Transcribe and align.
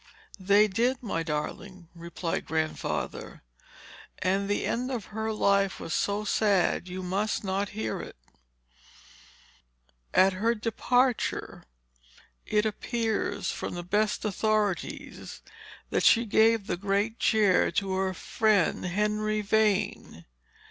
"They 0.39 0.67
did, 0.67 1.03
my 1.03 1.21
darling," 1.21 1.87
replied 1.93 2.47
Grandfather; 2.47 3.43
"and 4.17 4.49
the 4.49 4.65
end 4.65 4.89
of 4.89 5.05
her 5.13 5.31
life 5.31 5.79
was 5.79 5.93
so 5.93 6.23
sad, 6.25 6.87
you 6.87 7.03
must 7.03 7.43
not 7.43 7.69
hear 7.77 8.01
it. 8.01 8.15
At 10.11 10.33
her 10.33 10.55
departure, 10.55 11.65
it 12.47 12.65
appears 12.65 13.51
from 13.51 13.75
the 13.75 13.83
best 13.83 14.25
authorities, 14.25 15.43
that 15.91 16.01
she 16.03 16.25
gave 16.25 16.65
the 16.65 16.77
great 16.77 17.19
chair 17.19 17.69
to 17.73 17.93
her 17.93 18.15
friend, 18.15 18.83
Henry 18.85 19.41
Vane. 19.41 20.25